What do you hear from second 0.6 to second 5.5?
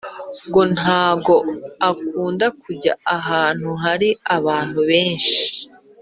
ntago akunda kujya ahantu hari ababntu benshi